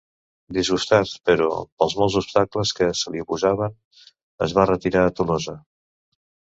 [0.57, 1.49] Disgustat, però,
[1.83, 3.79] pels molts obstacles que se li oposaven,
[4.49, 5.61] es retirà a Tolosa.